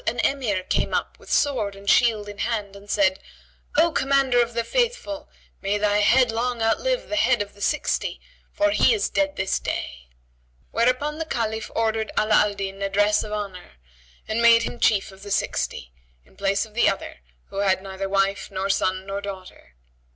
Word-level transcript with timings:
an 0.07 0.17
Emir 0.25 0.63
came 0.63 0.95
up 0.95 1.19
with 1.19 1.31
sword 1.31 1.75
and 1.75 1.87
shield 1.87 2.27
in 2.27 2.39
hand 2.39 2.75
and 2.75 2.89
said, 2.89 3.19
"O 3.77 3.91
Commander 3.91 4.41
of 4.41 4.55
the 4.55 4.63
Faithful, 4.63 5.29
may 5.61 5.77
thy 5.77 5.99
head 5.99 6.31
long 6.31 6.59
outlive 6.59 7.07
the 7.07 7.15
Head 7.15 7.39
of 7.39 7.53
the 7.53 7.61
Sixty, 7.61 8.19
for 8.51 8.71
he 8.71 8.95
is 8.95 9.11
dead 9.11 9.35
this 9.35 9.59
day;" 9.59 10.07
whereupon 10.71 11.19
the 11.19 11.25
Caliph 11.25 11.69
ordered 11.75 12.11
Ala 12.17 12.33
al 12.33 12.55
Din 12.55 12.81
a 12.81 12.89
dress 12.89 13.23
of 13.23 13.31
honour 13.31 13.73
and 14.27 14.41
made 14.41 14.63
him 14.63 14.79
Chief 14.79 15.11
of 15.11 15.21
the 15.21 15.29
Sixty, 15.29 15.93
in 16.25 16.35
place 16.35 16.65
of 16.65 16.73
the 16.73 16.89
other 16.89 17.19
who 17.49 17.57
had 17.57 17.83
neither 17.83 18.09
wife 18.09 18.49
nor 18.49 18.71
son 18.71 19.05
nor 19.05 19.21
daughter. 19.21 19.75